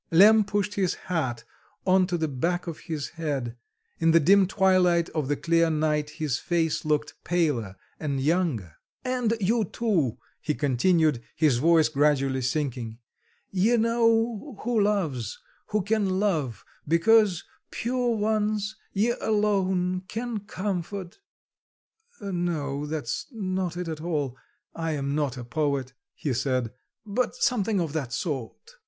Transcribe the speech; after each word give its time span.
Lemm 0.09 0.43
pushed 0.45 0.73
his 0.73 0.95
hat 1.13 1.43
on 1.85 2.07
to 2.07 2.17
the 2.17 2.27
back 2.27 2.65
of 2.65 2.79
his 2.79 3.09
head; 3.09 3.55
in 3.99 4.09
the 4.09 4.19
dim 4.19 4.47
twilight 4.47 5.09
of 5.09 5.27
the 5.27 5.35
clear 5.37 5.69
night 5.69 6.09
his 6.09 6.39
face 6.39 6.83
looked 6.83 7.13
paler 7.23 7.75
and 7.99 8.19
younger. 8.19 8.77
"'And 9.05 9.35
you 9.39 9.63
too,'" 9.63 10.17
he 10.41 10.55
continued, 10.55 11.21
his 11.35 11.59
voice 11.59 11.87
gradually 11.87 12.41
sinking, 12.41 12.97
"'ye 13.51 13.77
know 13.77 14.57
who 14.63 14.81
loves, 14.81 15.37
who 15.67 15.83
can 15.83 16.19
love, 16.19 16.65
because, 16.87 17.43
pure 17.69 18.15
ones, 18.15 18.75
ye 18.93 19.13
alone 19.21 20.01
can 20.07 20.39
comfort'... 20.39 21.19
No, 22.19 22.87
that's 22.87 23.27
not 23.31 23.77
it 23.77 23.87
at 23.87 24.01
all! 24.01 24.35
I 24.73 24.93
am 24.93 25.13
not 25.13 25.37
a 25.37 25.43
poet," 25.43 25.93
he 26.15 26.33
said, 26.33 26.73
"but 27.05 27.35
something 27.35 27.79
of 27.79 27.93
that 27.93 28.11
sort." 28.11 28.71